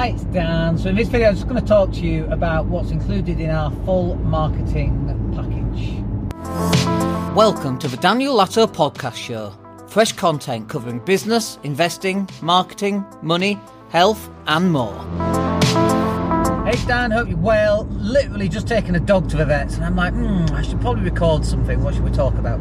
[0.00, 0.78] Hi, it's Dan.
[0.78, 3.50] So in this video, I'm just going to talk to you about what's included in
[3.50, 4.96] our full marketing
[5.36, 7.36] package.
[7.36, 9.52] Welcome to the Daniel Latto podcast show.
[9.88, 13.60] Fresh content covering business, investing, marketing, money,
[13.90, 15.49] health, and more.
[16.70, 17.88] Hey Dan, hope you're well.
[17.90, 21.02] Literally just taking a dog to the vets, and I'm like, hmm, I should probably
[21.02, 21.82] record something.
[21.82, 22.60] What should we talk about?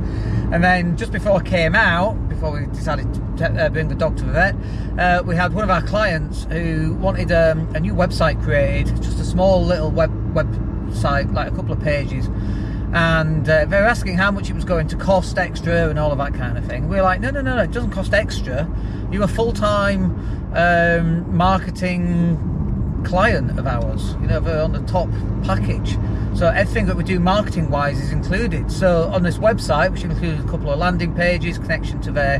[0.51, 4.17] And then just before I came out, before we decided to uh, bring the dog
[4.17, 4.55] to the vet,
[4.97, 9.19] uh, we had one of our clients who wanted um, a new website created, just
[9.19, 12.25] a small little web website, like a couple of pages.
[12.91, 16.11] And uh, they were asking how much it was going to cost extra and all
[16.11, 16.89] of that kind of thing.
[16.89, 18.67] We were like, no, no, no, no, it doesn't cost extra.
[19.11, 22.48] You're a full time um, marketing
[23.03, 24.13] client of ours.
[24.21, 25.09] You know, they're on the top
[25.43, 25.97] package.
[26.35, 28.71] So everything that we do marketing wise is included.
[28.71, 32.37] So on this website, which includes a couple of landing pages, connection to their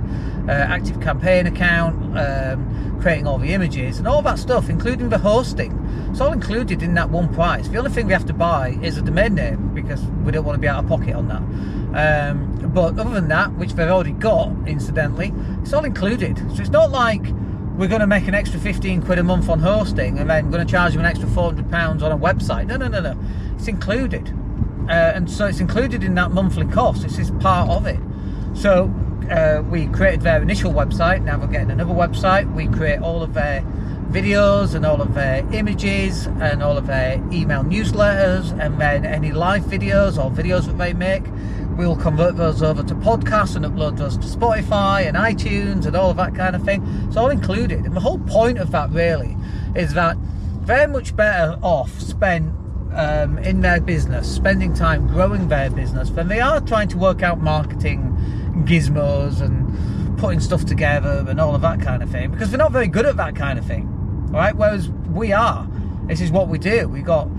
[0.48, 5.76] uh, ActiveCampaign account, um, creating all the images and all that stuff, including the hosting.
[6.12, 7.68] It's all included in that one price.
[7.68, 10.56] The only thing we have to buy is a domain name because we don't want
[10.56, 11.42] to be out of pocket on that.
[12.32, 16.38] Um, but other than that, which they've already got, incidentally, it's all included.
[16.56, 17.24] So it's not like
[17.80, 20.66] we're going to make an extra 15 quid a month on hosting and then going
[20.66, 22.68] to charge you an extra 400 pounds on a website.
[22.68, 23.18] No, no, no, no.
[23.56, 24.36] It's included.
[24.90, 27.04] Uh, and so it's included in that monthly cost.
[27.04, 28.02] This is part of it.
[28.54, 28.94] So
[29.32, 31.24] uh, we created their initial website.
[31.24, 32.54] Now we're getting another website.
[32.54, 33.62] We create all of their
[34.12, 39.32] videos and all of their images and all of their email newsletters and then any
[39.32, 41.24] live videos or videos that they make
[41.80, 46.10] we'll convert those over to podcasts and upload those to Spotify and iTunes and all
[46.10, 46.86] of that kind of thing.
[47.08, 47.86] It's all included.
[47.86, 49.38] And the whole point of that really
[49.78, 50.18] is that
[50.64, 52.54] they're much better off spent
[52.94, 57.24] um, in their business, spending time growing their business than they are trying to work
[57.24, 58.14] out marketing
[58.66, 62.74] gizmos and putting stuff together and all of that kind of thing because they're not
[62.74, 63.88] very good at that kind of thing.
[64.28, 64.54] Right?
[64.54, 65.66] Whereas we are.
[66.08, 66.90] This is what we do.
[66.90, 67.30] We got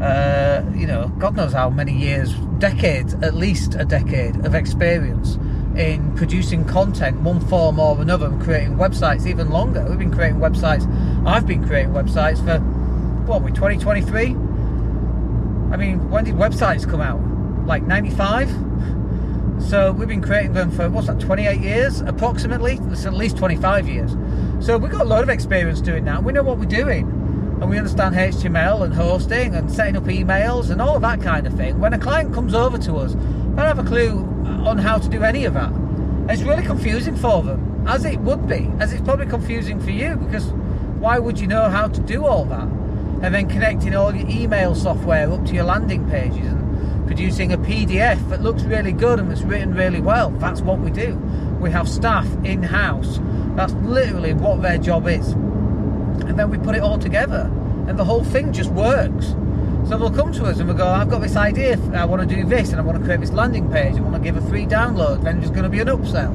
[0.00, 0.51] uh,
[0.82, 5.36] you know, God knows how many years, decades, at least a decade of experience
[5.76, 9.86] in producing content, one form or another, and creating websites even longer.
[9.88, 10.84] We've been creating websites.
[11.24, 12.58] I've been creating websites for
[13.28, 13.42] what?
[13.42, 14.30] We 2023.
[15.72, 17.20] I mean, when did websites come out?
[17.64, 18.50] Like 95.
[19.62, 21.20] So we've been creating them for what's that?
[21.20, 22.80] 28 years, approximately.
[22.90, 24.16] It's at least 25 years.
[24.58, 26.24] So we've got a lot of experience doing that.
[26.24, 27.21] We know what we're doing
[27.62, 31.46] and we understand HTML and hosting and setting up emails and all of that kind
[31.46, 31.78] of thing.
[31.78, 34.18] When a client comes over to us, they don't have a clue
[34.66, 35.72] on how to do any of that.
[36.28, 40.16] It's really confusing for them, as it would be, as it's probably confusing for you
[40.16, 40.46] because
[40.98, 42.64] why would you know how to do all that?
[43.22, 47.58] And then connecting all your email software up to your landing pages and producing a
[47.58, 50.30] PDF that looks really good and that's written really well.
[50.30, 51.14] That's what we do.
[51.60, 53.20] We have staff in house.
[53.54, 55.36] That's literally what their job is
[56.26, 57.50] and then we put it all together,
[57.88, 59.34] and the whole thing just works.
[59.88, 62.36] So they'll come to us and we'll go, I've got this idea, I want to
[62.36, 64.48] do this, and I want to create this landing page, I want to give a
[64.48, 66.32] free download, then there's going to be an upsell.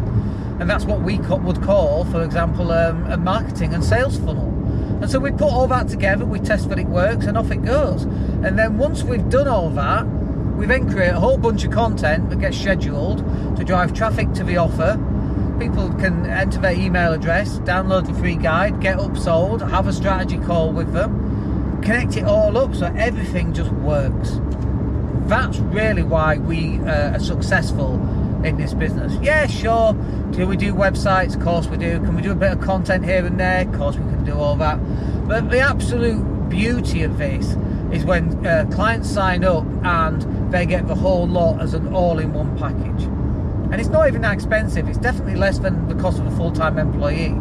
[0.59, 4.53] And that's what we would call, for example, um, a marketing and sales funnel.
[5.01, 7.63] And so we put all that together, we test that it works, and off it
[7.63, 8.03] goes.
[8.03, 10.05] And then once we've done all that,
[10.57, 13.19] we then create a whole bunch of content that gets scheduled
[13.55, 14.97] to drive traffic to the offer,
[15.59, 20.37] people can enter their email address, download the free guide, get upsold, have a strategy
[20.37, 24.39] call with them, connect it all up so everything just works.
[25.27, 27.95] That's really why we uh, are successful
[28.45, 29.17] in this business.
[29.21, 29.93] Yeah, sure.
[30.31, 31.35] Do we do websites?
[31.35, 31.99] Of course we do.
[31.99, 33.67] Can we do a bit of content here and there?
[33.67, 34.77] Of course we can do all that.
[35.27, 37.55] But the absolute beauty of this
[37.91, 42.57] is when uh, clients sign up and they get the whole lot as an all-in-one
[42.57, 43.16] package
[43.71, 44.87] and it's not even that expensive.
[44.87, 47.35] It's definitely less than the cost of a full-time employee.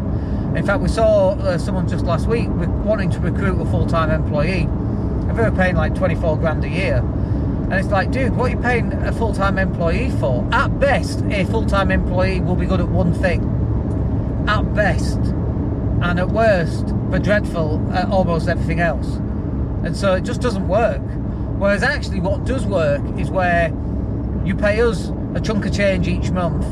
[0.57, 4.61] In fact, we saw uh, someone just last week wanting to recruit a full-time employee,
[4.61, 6.97] and they were paying like 24 grand a year.
[6.97, 10.47] And it's like, dude, what are you paying a full-time employee for?
[10.51, 13.43] At best, a full-time employee will be good at one thing.
[14.47, 19.15] At best, and at worst, they're dreadful at almost everything else.
[19.83, 21.01] And so it just doesn't work.
[21.57, 23.71] Whereas actually, what does work is where
[24.47, 26.65] you pay us a chunk of change each month,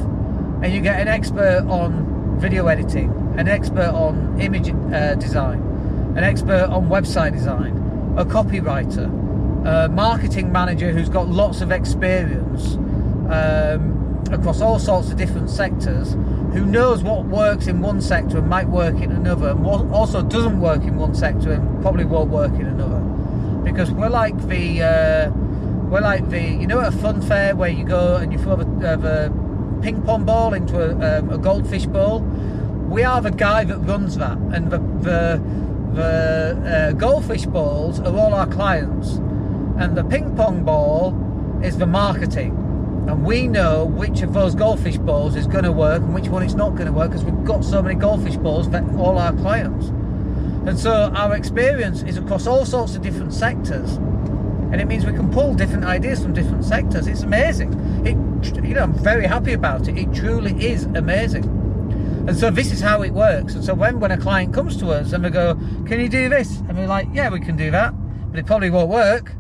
[0.64, 5.60] and you get an expert on video editing, an expert on image uh, design,
[6.16, 7.76] an expert on website design,
[8.18, 9.08] a copywriter,
[9.66, 12.76] a marketing manager who's got lots of experience
[13.30, 16.14] um, across all sorts of different sectors,
[16.54, 20.22] who knows what works in one sector and might work in another, and what also
[20.22, 23.00] doesn't work in one sector and probably won't work in another.
[23.70, 25.45] Because we're like the uh,
[25.90, 28.64] we're like the, you know, a fun fair where you go and you throw a,
[28.64, 32.22] a ping pong ball into a, um, a, goldfish bowl.
[32.90, 35.42] We are the guy that runs that, and the, the
[35.96, 39.16] the uh, goldfish balls are all our clients,
[39.78, 41.16] and the ping pong ball
[41.64, 42.52] is the marketing.
[43.08, 46.42] And we know which of those goldfish balls is going to work and which one
[46.42, 49.32] it's not going to work because we've got so many goldfish balls for all our
[49.34, 49.88] clients.
[50.68, 54.00] And so our experience is across all sorts of different sectors.
[54.72, 57.08] And it means we can pull different ideas from different sectors.
[57.08, 57.74] It's amazing.
[58.06, 58.16] It,
[58.64, 59.98] you know, I'm very happy about it.
[59.98, 61.46] It truly is amazing.
[62.28, 63.54] And so this is how it works.
[63.54, 66.28] And so when, when a client comes to us and we go, can you do
[66.28, 66.58] this?
[66.68, 67.94] And we're like, yeah, we can do that,
[68.32, 69.32] but it probably won't work.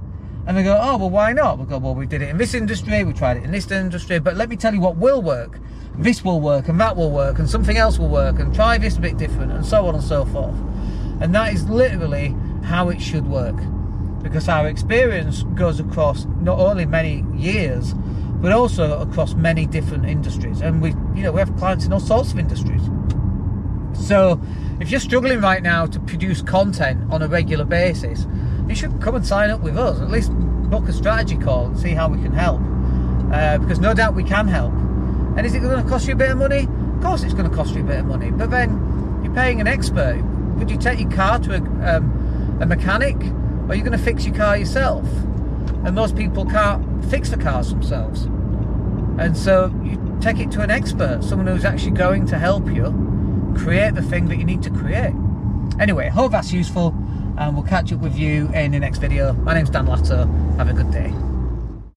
[0.47, 1.57] And they go, oh, well, why not?
[1.57, 4.19] We go, well, we did it in this industry, we tried it in this industry,
[4.19, 5.59] but let me tell you what will work.
[5.97, 8.97] This will work, and that will work, and something else will work, and try this
[8.97, 10.55] a bit different, and so on and so forth.
[11.19, 13.55] And that is literally how it should work.
[14.35, 20.59] Because our experience goes across not only many years, but also across many different industries.
[20.59, 22.81] And we, you know, we have clients in all sorts of industries.
[23.93, 24.41] So
[24.81, 28.27] if you're struggling right now to produce content on a regular basis,
[28.67, 30.01] you should come and sign up with us.
[30.01, 32.59] At least book a strategy call and see how we can help.
[33.31, 34.73] Uh, because no doubt we can help.
[35.37, 36.67] And is it going to cost you a bit of money?
[36.97, 38.31] Of course, it's going to cost you a bit of money.
[38.31, 40.21] But then you're paying an expert.
[40.57, 43.15] Would you take your car to a, um, a mechanic,
[43.67, 45.05] are you going to fix your car yourself?
[45.83, 48.23] And most people can't fix the cars themselves.
[49.17, 53.53] And so you take it to an expert, someone who's actually going to help you
[53.57, 55.15] create the thing that you need to create.
[55.79, 56.93] Anyway, hope that's useful
[57.37, 59.33] and we'll catch up with you in the next video.
[59.33, 60.57] My name's Dan Latto.
[60.57, 61.34] Have a good day.